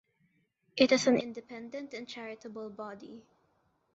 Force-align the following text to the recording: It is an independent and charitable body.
It 0.75 0.91
is 0.91 1.05
an 1.05 1.15
independent 1.19 1.93
and 1.93 2.07
charitable 2.07 2.71
body. 2.71 3.23